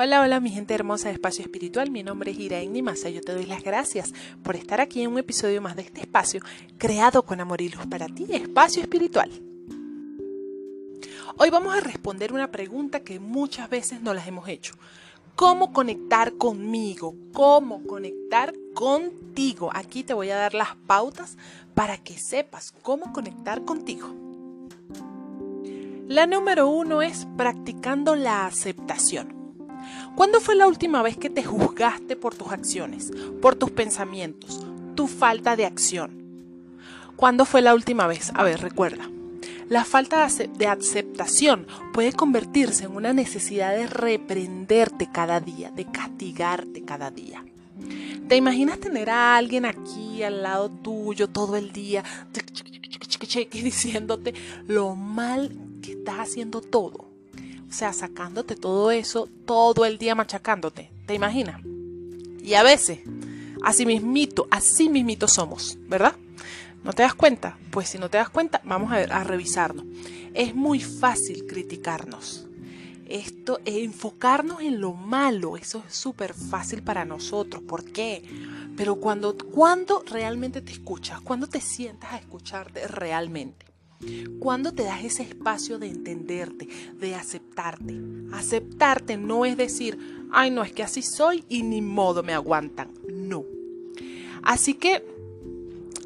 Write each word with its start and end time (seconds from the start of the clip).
Hola, 0.00 0.20
hola 0.20 0.38
mi 0.38 0.50
gente 0.50 0.74
hermosa 0.74 1.08
de 1.08 1.14
Espacio 1.14 1.42
Espiritual, 1.42 1.90
mi 1.90 2.04
nombre 2.04 2.30
es 2.30 2.38
Iraín 2.38 2.84
Massa, 2.84 3.10
yo 3.10 3.20
te 3.20 3.32
doy 3.32 3.46
las 3.46 3.64
gracias 3.64 4.14
por 4.44 4.54
estar 4.54 4.80
aquí 4.80 5.02
en 5.02 5.10
un 5.10 5.18
episodio 5.18 5.60
más 5.60 5.74
de 5.74 5.82
este 5.82 6.02
espacio 6.02 6.40
creado 6.78 7.24
con 7.24 7.40
amor 7.40 7.60
y 7.62 7.68
luz 7.68 7.84
para 7.88 8.06
ti, 8.06 8.24
Espacio 8.30 8.80
Espiritual. 8.80 9.28
Hoy 11.36 11.50
vamos 11.50 11.74
a 11.74 11.80
responder 11.80 12.32
una 12.32 12.52
pregunta 12.52 13.00
que 13.00 13.18
muchas 13.18 13.68
veces 13.68 14.00
no 14.00 14.14
las 14.14 14.28
hemos 14.28 14.48
hecho. 14.48 14.74
¿Cómo 15.34 15.72
conectar 15.72 16.34
conmigo? 16.34 17.16
¿Cómo 17.32 17.82
conectar 17.82 18.54
contigo? 18.74 19.68
Aquí 19.74 20.04
te 20.04 20.14
voy 20.14 20.30
a 20.30 20.36
dar 20.36 20.54
las 20.54 20.76
pautas 20.86 21.36
para 21.74 21.98
que 21.98 22.16
sepas 22.16 22.72
cómo 22.82 23.12
conectar 23.12 23.64
contigo. 23.64 24.14
La 26.06 26.28
número 26.28 26.68
uno 26.68 27.02
es 27.02 27.26
practicando 27.36 28.14
la 28.14 28.46
aceptación. 28.46 29.37
¿Cuándo 30.18 30.40
fue 30.40 30.56
la 30.56 30.66
última 30.66 31.00
vez 31.00 31.16
que 31.16 31.30
te 31.30 31.44
juzgaste 31.44 32.16
por 32.16 32.34
tus 32.34 32.50
acciones, 32.50 33.12
por 33.40 33.54
tus 33.54 33.70
pensamientos, 33.70 34.66
tu 34.96 35.06
falta 35.06 35.54
de 35.54 35.64
acción? 35.64 36.10
¿Cuándo 37.14 37.44
fue 37.44 37.62
la 37.62 37.72
última 37.72 38.08
vez? 38.08 38.32
A 38.34 38.42
ver, 38.42 38.60
recuerda. 38.60 39.08
La 39.68 39.84
falta 39.84 40.26
de 40.26 40.66
aceptación 40.66 41.68
puede 41.92 42.12
convertirse 42.12 42.86
en 42.86 42.96
una 42.96 43.12
necesidad 43.12 43.76
de 43.76 43.86
reprenderte 43.86 45.08
cada 45.08 45.38
día, 45.38 45.70
de 45.70 45.84
castigarte 45.84 46.82
cada 46.82 47.12
día. 47.12 47.44
¿Te 48.26 48.34
imaginas 48.34 48.80
tener 48.80 49.10
a 49.10 49.36
alguien 49.36 49.66
aquí 49.66 50.24
al 50.24 50.42
lado 50.42 50.68
tuyo 50.68 51.28
todo 51.28 51.54
el 51.54 51.70
día 51.70 52.02
diciéndote 53.52 54.34
lo 54.66 54.96
mal 54.96 55.56
que 55.80 55.92
estás 55.92 56.18
haciendo 56.18 56.60
todo? 56.60 57.07
O 57.68 57.72
sea, 57.72 57.92
sacándote 57.92 58.56
todo 58.56 58.90
eso 58.90 59.28
todo 59.44 59.84
el 59.84 59.98
día 59.98 60.14
machacándote. 60.14 60.90
¿Te 61.06 61.14
imaginas? 61.14 61.60
Y 62.42 62.54
a 62.54 62.62
veces, 62.62 63.00
así 63.62 63.84
mismito, 63.84 64.48
así 64.50 64.88
mismito 64.88 65.28
somos, 65.28 65.76
¿verdad? 65.88 66.14
¿No 66.82 66.92
te 66.92 67.02
das 67.02 67.14
cuenta? 67.14 67.58
Pues 67.70 67.90
si 67.90 67.98
no 67.98 68.08
te 68.08 68.16
das 68.16 68.30
cuenta, 68.30 68.62
vamos 68.64 68.92
a, 68.92 69.24
revisarnos. 69.24 69.84
Es 70.32 70.54
muy 70.54 70.80
fácil 70.80 71.46
criticarnos. 71.46 72.46
Esto, 73.06 73.60
enfocarnos 73.64 74.60
en 74.60 74.80
lo 74.80 74.92
malo, 74.92 75.56
eso 75.56 75.82
es 75.86 75.94
súper 75.94 76.34
fácil 76.34 76.82
para 76.82 77.04
nosotros. 77.04 77.62
¿Por 77.62 77.84
qué? 77.84 78.22
Pero 78.76 78.96
cuando, 78.96 79.36
cuando 79.36 80.02
realmente 80.06 80.62
te 80.62 80.72
escuchas, 80.72 81.20
cuando 81.20 81.46
te 81.46 81.60
sientas 81.60 82.12
a 82.12 82.18
escucharte 82.18 82.86
realmente, 82.86 83.66
cuando 84.38 84.72
te 84.72 84.84
das 84.84 85.04
ese 85.04 85.22
espacio 85.22 85.78
de 85.78 85.88
entenderte, 85.88 86.68
de 86.98 87.14
aceptarte. 87.14 87.94
Aceptarte 88.32 89.16
no 89.16 89.44
es 89.44 89.56
decir, 89.56 89.98
ay, 90.30 90.50
no, 90.50 90.62
es 90.62 90.72
que 90.72 90.82
así 90.82 91.02
soy 91.02 91.44
y 91.48 91.62
ni 91.62 91.82
modo 91.82 92.22
me 92.22 92.34
aguantan. 92.34 92.90
No. 93.12 93.44
Así 94.42 94.74
que, 94.74 95.04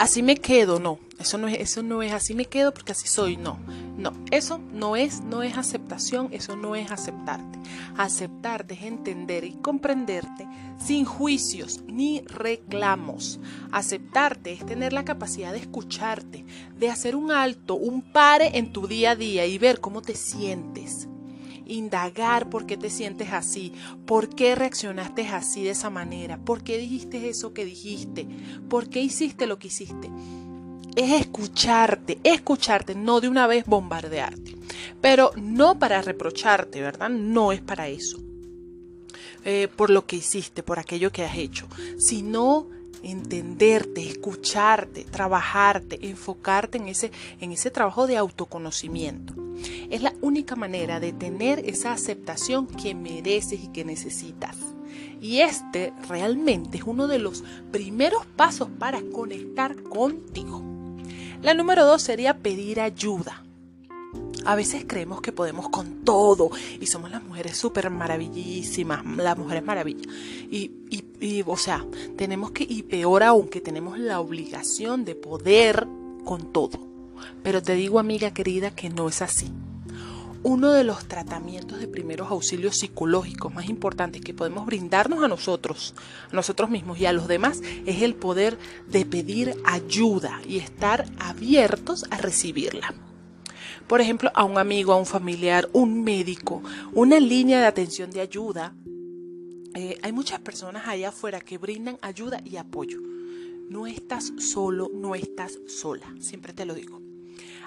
así 0.03 0.21
me 0.23 0.37
quedo, 0.37 0.81
no. 0.81 0.99
Eso 1.21 1.39
no 1.39 1.47
es, 1.47 1.61
eso 1.61 1.85
no 1.85 2.03
es 2.03 2.13
así 2.13 2.35
me 2.35 2.47
quedo 2.47 2.75
porque 2.75 2.91
así 2.91 3.07
soy, 3.07 3.37
no. 3.37 3.61
No, 3.97 4.13
eso 4.33 4.59
no 4.73 4.97
es, 4.97 5.21
no 5.21 5.45
es 5.45 5.57
aceptación, 5.57 6.29
eso 6.33 6.57
no 6.57 6.75
es 6.75 6.91
aceptarte. 6.91 7.61
Aceptarte 7.97 8.75
es 8.75 8.83
entender 8.83 9.45
y 9.45 9.53
comprenderte 9.53 10.49
sin 10.85 11.05
juicios 11.05 11.83
ni 11.87 12.23
reclamos. 12.23 13.39
Aceptarte 13.71 14.53
es 14.53 14.67
tener 14.67 14.93
la 14.93 15.05
capacidad 15.05 15.53
de 15.53 15.59
escucharte, 15.59 16.45
de 16.77 16.91
hacer 16.91 17.15
un 17.15 17.31
alto, 17.31 17.77
un 17.77 18.03
pare 18.03 18.59
en 18.59 18.73
tu 18.73 18.89
día 18.89 19.13
a 19.13 19.17
día 19.17 19.47
y 19.47 19.59
ver 19.59 19.81
cómo 19.81 20.03
te 20.03 20.17
sientes 20.17 21.07
indagar 21.73 22.49
por 22.49 22.67
qué 22.67 22.77
te 22.77 22.91
sientes 22.91 23.33
así, 23.33 23.73
por 24.07 24.29
qué 24.29 24.55
reaccionaste 24.55 25.27
así 25.29 25.65
de 25.65 25.71
esa 25.71 25.91
manera, 25.91 26.39
por 26.39 26.63
qué 26.63 26.79
dijiste 26.79 27.29
eso 27.29 27.53
que 27.53 27.65
dijiste, 27.65 28.27
por 28.69 28.89
qué 28.89 29.01
hiciste 29.01 29.47
lo 29.47 29.59
que 29.59 29.69
hiciste 29.69 30.11
es 30.97 31.21
escucharte, 31.21 32.19
escucharte, 32.23 32.95
no 32.95 33.21
de 33.21 33.29
una 33.29 33.47
vez 33.47 33.65
bombardearte. 33.67 34.57
Pero 35.01 35.33
no 35.37 35.79
para 35.79 36.03
reprocharte, 36.03 36.81
¿verdad? 36.81 37.09
No 37.09 37.53
es 37.53 37.61
para 37.61 37.89
eso. 37.89 38.19
Eh, 39.45 39.69
por 39.75 39.91
lo 39.91 40.07
que 40.07 40.17
hiciste, 40.17 40.63
por 40.63 40.79
aquello 40.79 41.11
que 41.11 41.25
has 41.25 41.37
hecho, 41.37 41.67
sino 41.99 42.69
entenderte, 43.03 44.09
escucharte, 44.09 45.05
trabajarte, 45.05 46.07
enfocarte 46.07 46.79
en 46.79 46.89
ese, 46.89 47.11
en 47.41 47.51
ese 47.51 47.71
trabajo 47.71 48.07
de 48.07 48.17
autoconocimiento. 48.17 49.35
Es 49.91 50.03
la 50.03 50.15
única 50.21 50.57
manera 50.57 51.01
de 51.01 51.13
tener 51.13 51.61
esa 51.69 51.93
aceptación 51.93 52.67
que 52.67 52.95
mereces 52.95 53.63
y 53.63 53.69
que 53.69 53.85
necesitas. 53.85 54.57
Y 55.21 55.41
este 55.41 55.93
realmente 56.09 56.79
es 56.79 56.85
uno 56.85 57.07
de 57.07 57.19
los 57.19 57.45
primeros 57.71 58.27
pasos 58.27 58.69
para 58.79 59.01
conectar 59.13 59.81
contigo. 59.85 60.63
La 61.43 61.55
número 61.55 61.85
dos 61.85 62.03
sería 62.03 62.39
pedir 62.39 62.81
ayuda. 62.81 63.45
A 64.45 64.57
veces 64.57 64.85
creemos 64.87 65.21
que 65.21 65.31
podemos 65.31 65.69
con 65.69 66.05
todo 66.05 66.51
y 66.81 66.87
somos 66.87 67.11
las 67.11 67.23
mujeres 67.23 67.57
súper 67.57 67.89
maravillísimas, 67.91 69.05
las 69.17 69.39
mujeres 69.39 69.65
maravillas. 69.65 70.13
Y, 70.51 70.73
y, 71.21 71.45
o 71.47 71.57
sea, 71.57 71.87
tenemos 72.17 72.51
que, 72.51 72.67
y 72.69 72.83
peor 72.83 73.23
aún, 73.23 73.49
que 73.49 73.61
tenemos 73.61 73.99
la 73.99 74.19
obligación 74.19 75.05
de 75.05 75.15
poder 75.15 75.87
con 76.25 76.53
todo. 76.53 76.92
Pero 77.43 77.63
te 77.63 77.75
digo, 77.75 77.99
amiga 77.99 78.33
querida, 78.33 78.71
que 78.71 78.91
no 78.91 79.09
es 79.09 79.23
así. 79.23 79.51
Uno 80.45 80.73
de 80.73 80.83
los 80.83 81.07
tratamientos 81.07 81.79
de 81.79 81.87
primeros 81.87 82.29
auxilios 82.33 82.77
psicológicos 82.77 83.55
más 83.55 83.69
importantes 83.69 84.23
que 84.23 84.35
podemos 84.35 84.67
brindarnos 84.67 85.23
a 85.23 85.29
nosotros, 85.29 85.95
a 86.33 86.35
nosotros 86.35 86.69
mismos 86.69 86.99
y 86.99 87.07
a 87.07 87.13
los 87.13 87.29
demás, 87.29 87.63
es 87.87 88.03
el 88.03 88.17
poder 88.17 88.59
de 88.89 89.07
pedir 89.07 89.55
ayuda 89.65 90.41
y 90.45 90.59
estar 90.59 91.07
abiertos 91.21 92.07
a 92.11 92.17
recibirla. 92.17 92.93
Por 93.87 94.01
ejemplo, 94.01 94.33
a 94.35 94.43
un 94.43 94.59
amigo, 94.59 94.93
a 94.93 94.97
un 94.97 95.07
familiar, 95.07 95.69
un 95.73 96.03
médico, 96.03 96.61
una 96.93 97.21
línea 97.21 97.61
de 97.61 97.67
atención 97.67 98.11
de 98.11 98.21
ayuda. 98.21 98.75
Eh, 99.75 99.99
hay 100.03 100.11
muchas 100.11 100.41
personas 100.41 100.89
allá 100.89 101.11
afuera 101.11 101.41
que 101.41 101.57
brindan 101.57 101.99
ayuda 102.03 102.41
y 102.45 102.57
apoyo. 102.57 102.99
No 103.69 103.87
estás 103.87 104.33
solo, 104.39 104.91
no 104.93 105.15
estás 105.15 105.61
sola, 105.69 106.13
siempre 106.19 106.53
te 106.53 106.65
lo 106.65 106.75
digo. 106.75 107.12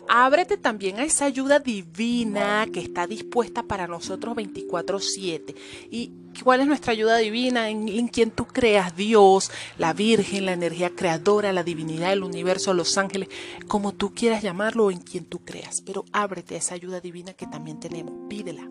Ábrete 0.07 0.57
también 0.57 0.99
a 0.99 1.03
esa 1.03 1.25
ayuda 1.25 1.59
divina 1.59 2.67
que 2.71 2.79
está 2.79 3.07
dispuesta 3.07 3.63
para 3.63 3.87
nosotros 3.87 4.35
24/7. 4.35 5.55
¿Y 5.89 6.11
cuál 6.43 6.61
es 6.61 6.67
nuestra 6.67 6.91
ayuda 6.91 7.17
divina? 7.17 7.69
En, 7.69 8.07
quien 8.09 8.29
tú 8.29 8.45
creas, 8.45 8.95
Dios, 8.95 9.51
la 9.77 9.93
Virgen, 9.93 10.45
la 10.45 10.53
energía 10.53 10.91
creadora, 10.91 11.51
la 11.53 11.63
divinidad, 11.63 12.13
el 12.13 12.23
universo, 12.23 12.73
los 12.73 12.97
ángeles, 12.97 13.29
como 13.67 13.93
tú 13.93 14.13
quieras 14.13 14.43
llamarlo, 14.43 14.91
en 14.91 14.99
quien 14.99 15.25
tú 15.25 15.39
creas. 15.43 15.81
Pero 15.81 16.05
ábrete 16.11 16.55
a 16.55 16.59
esa 16.59 16.75
ayuda 16.75 17.01
divina 17.01 17.33
que 17.33 17.47
también 17.47 17.79
tenemos. 17.79 18.13
Pídela. 18.29 18.69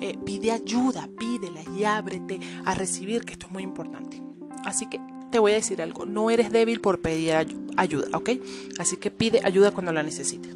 Eh, 0.00 0.16
pide 0.24 0.50
ayuda, 0.50 1.08
pídela 1.18 1.62
y 1.76 1.84
ábrete 1.84 2.40
a 2.64 2.74
recibir, 2.74 3.24
que 3.24 3.34
esto 3.34 3.46
es 3.46 3.52
muy 3.52 3.62
importante. 3.62 4.20
Así 4.64 4.88
que 4.88 5.00
te 5.30 5.38
voy 5.38 5.52
a 5.52 5.56
decir 5.56 5.80
algo, 5.82 6.06
no 6.06 6.30
eres 6.30 6.50
débil 6.50 6.80
por 6.80 7.00
pedir 7.00 7.34
ayuda, 7.76 8.08
¿ok? 8.16 8.30
Así 8.78 8.96
que 8.96 9.10
pide 9.10 9.40
ayuda 9.44 9.70
cuando 9.70 9.92
la 9.92 10.02
necesites. 10.02 10.54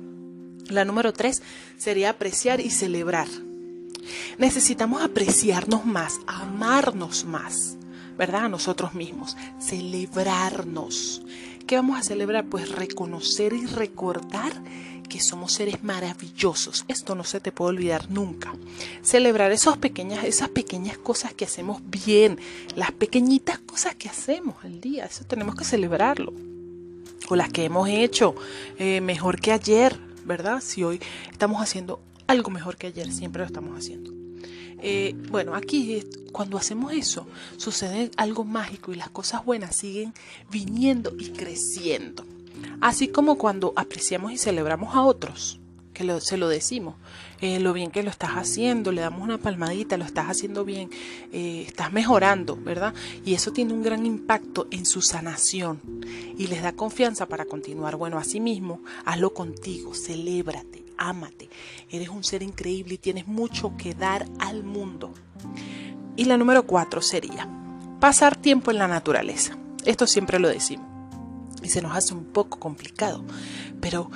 La 0.69 0.85
número 0.85 1.13
tres 1.13 1.43
sería 1.77 2.11
apreciar 2.11 2.61
y 2.61 2.71
celebrar. 2.71 3.29
Necesitamos 4.39 5.03
apreciarnos 5.03 5.85
más, 5.85 6.21
amarnos 6.27 7.25
más, 7.25 7.77
¿verdad? 8.19 8.45
A 8.47 8.49
nosotros 8.49 8.95
mismos, 8.95 9.37
celebrarnos. 9.61 11.23
¿Qué 11.67 11.77
vamos 11.77 11.99
a 11.99 12.03
celebrar? 12.03 12.45
Pues 12.47 12.71
reconocer 12.71 13.55
y 13.55 13.65
recordar 13.65 14.53
que 15.09 15.21
somos 15.21 15.53
seres 15.53 15.83
maravillosos. 15.83 16.85
Esto 16.89 17.15
no 17.15 17.25
se 17.25 17.41
te 17.41 17.53
puede 17.53 17.71
olvidar 17.71 18.11
nunca. 18.11 18.55
Celebrar 19.03 19.51
esas 19.51 19.79
pequeñas, 19.79 20.25
esas 20.25 20.51
pequeñas 20.51 20.99
cosas 20.99 21.33
que 21.33 21.47
hacemos 21.47 21.81
bien, 21.85 22.39
las 22.77 22.93
pequeñitas 22.93 23.59
cosas 23.61 23.95
que 23.95 24.11
hacemos 24.11 24.57
al 24.63 24.81
día, 24.81 25.07
eso 25.07 25.25
tenemos 25.25 25.55
que 25.55 25.65
celebrarlo. 25.65 26.35
O 27.29 27.37
las 27.37 27.51
que 27.51 27.65
hemos 27.65 27.89
hecho 27.89 28.35
eh, 28.79 29.01
mejor 29.01 29.41
que 29.41 29.53
ayer, 29.53 29.99
¿verdad? 30.27 30.61
Si 30.61 30.85
hoy 30.85 31.01
estamos 31.33 31.63
haciendo 31.63 32.01
algo 32.27 32.51
mejor 32.51 32.77
que 32.77 32.89
ayer, 32.89 33.11
siempre 33.11 33.41
lo 33.41 33.47
estamos 33.47 33.79
haciendo. 33.79 34.24
Eh, 34.87 35.15
bueno, 35.31 35.55
aquí 35.55 36.05
cuando 36.31 36.59
hacemos 36.59 36.93
eso 36.93 37.27
sucede 37.57 38.11
algo 38.19 38.45
mágico 38.45 38.93
y 38.93 38.97
las 38.97 39.09
cosas 39.09 39.43
buenas 39.43 39.75
siguen 39.75 40.13
viniendo 40.51 41.15
y 41.19 41.31
creciendo. 41.31 42.27
Así 42.83 43.09
como 43.09 43.39
cuando 43.39 43.73
apreciamos 43.77 44.33
y 44.33 44.37
celebramos 44.37 44.95
a 44.95 45.03
otros, 45.03 45.59
que 45.95 46.21
se 46.21 46.37
lo 46.37 46.49
decimos, 46.49 46.97
eh, 47.41 47.61
lo 47.61 47.73
bien 47.73 47.91
que 47.91 48.03
lo 48.03 48.11
estás 48.11 48.33
haciendo, 48.33 48.93
le 48.93 49.01
damos 49.01 49.23
una 49.23 49.39
palmadita, 49.39 49.97
lo 49.97 50.05
estás 50.05 50.27
haciendo 50.27 50.67
bien, 50.67 50.91
eh, 51.33 51.65
estás 51.67 51.91
mejorando, 51.91 52.57
¿verdad? 52.57 52.93
Y 53.25 53.33
eso 53.33 53.53
tiene 53.53 53.73
un 53.73 53.83
gran 53.83 54.05
impacto 54.05 54.67
en 54.71 54.85
su 54.85 55.01
sanación 55.01 55.81
y 56.37 56.49
les 56.49 56.63
da 56.63 56.73
confianza 56.73 57.27
para 57.27 57.47
continuar. 57.47 57.97
Bueno, 57.97 58.19
así 58.19 58.39
mismo, 58.39 58.83
hazlo 59.07 59.33
contigo, 59.33 59.95
celébrate, 59.95 60.84
ámate, 60.99 61.49
eres 61.91 62.09
un 62.09 62.25
ser 62.25 62.43
increíble 62.43 62.95
y 62.95 62.99
tienes 62.99 63.27
mucho 63.27 63.77
que 63.77 63.95
dar 63.95 64.27
al 64.39 64.65
mundo. 64.65 65.15
Y 66.17 66.25
la 66.25 66.37
número 66.37 66.67
cuatro 66.67 67.03
sería 67.03 67.49
pasar 68.01 68.37
tiempo 68.37 68.71
en 68.71 68.79
la 68.79 68.89
naturaleza. 68.89 69.57
Esto 69.85 70.07
siempre 70.07 70.39
lo 70.39 70.49
decimos. 70.49 70.87
Y 71.63 71.71
se 71.71 71.81
nos 71.81 71.97
hace 71.97 72.13
un 72.13 72.27
poco 72.27 72.59
complicado. 72.59 73.25
Pero 73.81 74.11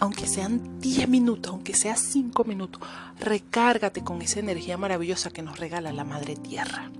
aunque 0.00 0.26
sean 0.26 0.80
10 0.80 1.08
minutos, 1.08 1.52
aunque 1.52 1.74
sea 1.74 1.96
5 1.96 2.44
minutos, 2.44 2.80
recárgate 3.20 4.02
con 4.02 4.22
esa 4.22 4.40
energía 4.40 4.78
maravillosa 4.78 5.30
que 5.30 5.42
nos 5.42 5.58
regala 5.58 5.92
la 5.92 6.04
Madre 6.04 6.36
Tierra. 6.36 6.90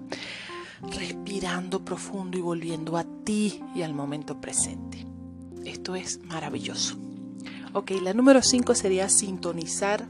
Respirando 0.82 1.84
profundo 1.84 2.36
y 2.36 2.40
volviendo 2.40 2.96
a 2.96 3.04
ti 3.24 3.62
y 3.74 3.82
al 3.82 3.94
momento 3.94 4.40
presente. 4.40 5.06
Esto 5.64 5.96
es 5.96 6.20
maravilloso. 6.24 7.07
Ok, 7.78 7.92
la 8.02 8.12
número 8.12 8.42
5 8.42 8.74
sería 8.74 9.08
sintonizar 9.08 10.08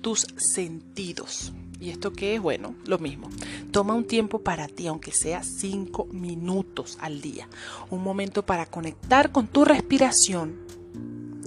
tus 0.00 0.26
sentidos. 0.36 1.52
¿Y 1.78 1.90
esto 1.90 2.12
qué 2.12 2.34
es? 2.34 2.42
Bueno, 2.42 2.74
lo 2.86 2.98
mismo. 2.98 3.30
Toma 3.70 3.94
un 3.94 4.04
tiempo 4.04 4.40
para 4.40 4.66
ti, 4.66 4.88
aunque 4.88 5.12
sea 5.12 5.44
5 5.44 6.06
minutos 6.06 6.98
al 7.00 7.20
día. 7.20 7.48
Un 7.90 8.02
momento 8.02 8.44
para 8.44 8.66
conectar 8.66 9.30
con 9.30 9.46
tu 9.46 9.64
respiración. 9.64 10.56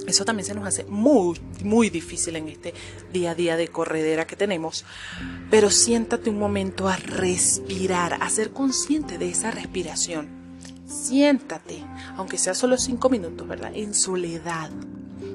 Eso 0.07 0.24
también 0.24 0.45
se 0.45 0.56
nos 0.56 0.65
hace 0.65 0.86
muy, 0.86 1.38
muy 1.65 1.89
difícil 1.89 2.38
en 2.38 2.47
este 2.47 2.74
día 3.12 3.31
a 3.31 3.36
día 3.36 3.57
de 3.57 3.68
corredera 3.68 4.25
que 4.25 4.38
tenemos. 4.38 4.86
Pero 5.50 5.69
siéntate 5.69 6.30
un 6.30 6.39
momento 6.39 6.88
a 6.88 6.95
respirar, 6.95 8.13
a 8.21 8.30
ser 8.30 8.51
consciente 8.51 9.18
de 9.18 9.27
esa 9.27 9.51
respiración. 9.51 10.30
Siéntate, 10.88 11.83
aunque 12.15 12.38
sea 12.38 12.54
solo 12.54 12.77
5 12.77 13.09
minutos, 13.09 13.45
¿verdad? 13.45 13.74
En 13.75 13.94
soledad, 13.94 14.71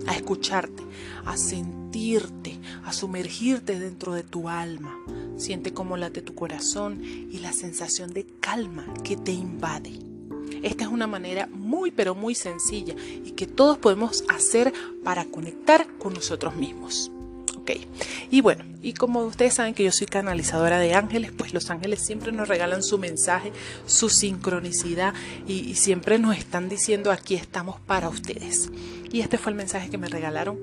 a 0.07 0.15
escucharte, 0.15 0.83
a 1.25 1.37
sentirte, 1.37 2.59
a 2.85 2.93
sumergirte 2.93 3.79
dentro 3.79 4.15
de 4.15 4.23
tu 4.23 4.49
alma. 4.49 4.97
Siente 5.37 5.73
cómo 5.73 5.97
late 5.97 6.23
tu 6.23 6.35
corazón 6.35 7.03
y 7.05 7.39
la 7.39 7.53
sensación 7.53 8.13
de 8.13 8.27
calma 8.41 8.87
que 9.05 9.17
te 9.17 9.33
invade. 9.33 9.93
Esta 10.63 10.85
es 10.85 10.91
una 10.91 11.07
manera 11.07 11.47
muy 11.47 11.91
pero 11.91 12.15
muy 12.15 12.35
sencilla 12.35 12.95
y 13.25 13.33
que 13.33 13.47
todos 13.47 13.79
podemos 13.79 14.25
hacer 14.29 14.73
para 15.05 15.25
conectar 15.25 15.87
con 15.99 16.15
nosotros 16.15 16.57
mismos. 16.57 17.11
Ok, 17.67 17.81
y 18.31 18.43
bueno, 18.43 18.65
y 18.81 18.93
como 18.93 19.25
ustedes 19.25 19.55
saben 19.55 19.75
que 19.75 19.83
yo 19.83 19.91
soy 19.91 20.07
canalizadora 20.07 20.79
de 20.79 20.95
ángeles, 20.95 21.33
pues 21.37 21.53
los 21.53 21.69
ángeles 21.69 22.01
siempre 22.01 22.31
nos 22.31 22.47
regalan 22.47 22.85
su 22.85 22.97
mensaje, 22.97 23.51
su 23.87 24.09
sincronicidad 24.09 25.15
y, 25.49 25.75
siempre 25.75 26.21
nos 26.21 26.39
están 26.39 26.69
diciendo 26.69 27.11
aquí 27.11 27.35
estamos 27.35 27.81
para 27.81 28.09
ustedes. 28.09 28.71
Y 29.11 29.21
este 29.21 29.37
fue 29.37 29.51
el 29.51 29.59
mensaje 29.59 29.91
que 29.91 29.99
me 29.99 30.07
regalaron 30.07 30.61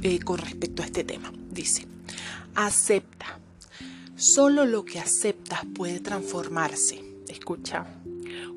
eh, 0.00 0.18
con 0.20 0.38
respecto 0.38 0.82
a 0.82 0.86
este 0.86 1.04
tema. 1.04 1.30
Dice, 1.50 1.86
acepta. 2.54 3.38
Solo 4.16 4.64
lo 4.64 4.86
que 4.86 4.98
aceptas 4.98 5.60
puede 5.74 6.00
transformarse. 6.00 7.04
Escucha, 7.28 7.84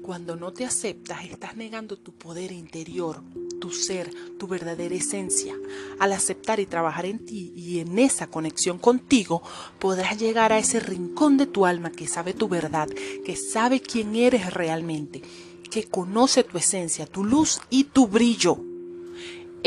cuando 0.02 0.38
no 0.38 0.54
te 0.54 0.64
aceptas 0.64 1.26
estás 1.26 1.58
negando 1.58 1.98
tu 1.98 2.14
poder 2.14 2.54
interior, 2.54 3.22
tu 3.60 3.72
ser, 3.72 4.12
tu 4.38 4.48
verdadera 4.48 4.96
esencia. 4.96 5.56
Al 6.00 6.14
aceptar 6.14 6.60
y 6.60 6.66
trabajar 6.66 7.06
en 7.06 7.26
ti 7.26 7.54
y 7.56 7.80
en 7.80 8.00
esa 8.00 8.28
conexión 8.28 8.78
contigo, 8.78 9.42
podrás 9.80 10.20
llegar 10.20 10.54
a 10.54 10.58
ese 10.58 10.80
rincón 10.80 11.38
de 11.38 11.46
tu 11.46 11.66
alma 11.66 11.92
que 11.92 12.08
sabe 12.08 12.34
tu 12.34 12.48
verdad, 12.48 12.88
que 13.26 13.36
sabe 13.36 13.80
quién 13.80 14.16
eres 14.16 14.54
realmente, 14.54 15.22
que 15.70 15.84
conoce 15.84 16.44
tu 16.44 16.58
esencia, 16.58 17.06
tu 17.06 17.24
luz 17.24 17.60
y 17.70 17.86
tu 17.86 18.08
brillo. 18.08 18.60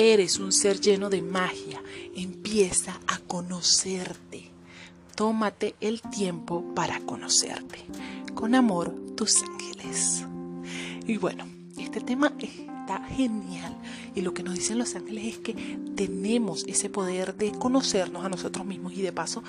Eres 0.00 0.38
un 0.38 0.52
ser 0.52 0.80
lleno 0.80 1.10
de 1.10 1.22
magia. 1.22 1.82
Empieza 2.14 3.00
a 3.08 3.18
conocerte. 3.18 4.48
Tómate 5.16 5.74
el 5.80 6.00
tiempo 6.02 6.72
para 6.72 7.00
conocerte. 7.00 7.84
Con 8.32 8.54
amor, 8.54 8.94
tus 9.16 9.42
ángeles. 9.42 10.24
Y 11.04 11.16
bueno, 11.16 11.48
este 11.76 12.00
tema 12.00 12.32
genial. 12.96 13.76
Y 14.14 14.22
lo 14.22 14.32
que 14.34 14.42
nos 14.42 14.54
dicen 14.54 14.78
los 14.78 14.94
ángeles 14.94 15.26
es 15.26 15.38
que 15.38 15.54
tenemos 15.94 16.64
ese 16.66 16.88
poder 16.88 17.36
de 17.36 17.52
conocernos 17.52 18.24
a 18.24 18.28
nosotros 18.28 18.64
mismos 18.66 18.94
y 18.94 19.02
de 19.02 19.12
paso 19.12 19.42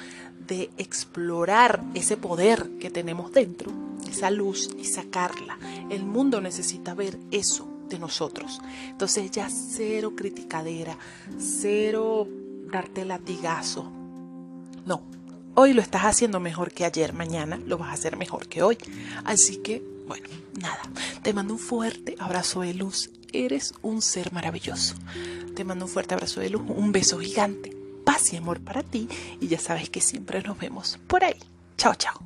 de 0.47 0.69
explorar 0.77 1.83
ese 1.93 2.17
poder 2.17 2.69
que 2.79 2.89
tenemos 2.89 3.31
dentro, 3.31 3.71
esa 4.09 4.29
luz 4.29 4.69
y 4.77 4.85
sacarla. 4.85 5.57
El 5.89 6.05
mundo 6.05 6.41
necesita 6.41 6.93
ver 6.93 7.17
eso 7.31 7.67
de 7.87 7.99
nosotros. 7.99 8.59
Entonces 8.87 9.31
ya 9.31 9.49
cero 9.49 10.13
criticadera, 10.15 10.97
cero 11.37 12.27
darte 12.71 13.05
latigazo. 13.05 13.91
No, 14.85 15.03
hoy 15.55 15.73
lo 15.73 15.81
estás 15.81 16.03
haciendo 16.03 16.39
mejor 16.39 16.71
que 16.71 16.85
ayer, 16.85 17.13
mañana 17.13 17.59
lo 17.65 17.77
vas 17.77 17.89
a 17.89 17.93
hacer 17.93 18.17
mejor 18.17 18.47
que 18.47 18.63
hoy. 18.63 18.77
Así 19.23 19.57
que, 19.57 19.83
bueno, 20.07 20.27
nada, 20.59 20.81
te 21.21 21.33
mando 21.33 21.53
un 21.53 21.59
fuerte 21.59 22.15
abrazo 22.19 22.61
de 22.61 22.73
luz 22.73 23.11
eres 23.33 23.73
un 23.81 24.01
ser 24.01 24.31
maravilloso. 24.31 24.95
Te 25.55 25.63
mando 25.63 25.85
un 25.85 25.91
fuerte 25.91 26.13
abrazo 26.13 26.39
de 26.39 26.49
luz, 26.49 26.63
un 26.67 26.91
beso 26.91 27.19
gigante, 27.19 27.75
paz 28.05 28.33
y 28.33 28.37
amor 28.37 28.59
para 28.59 28.83
ti 28.83 29.07
y 29.39 29.47
ya 29.47 29.59
sabes 29.59 29.89
que 29.89 30.01
siempre 30.01 30.41
nos 30.41 30.57
vemos 30.57 30.99
por 31.07 31.23
ahí. 31.23 31.39
Chao, 31.77 31.95
chao. 31.95 32.19